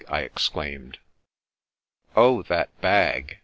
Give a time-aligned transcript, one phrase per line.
[0.09, 0.97] I exclaimed.
[2.15, 3.37] Oh, that bag!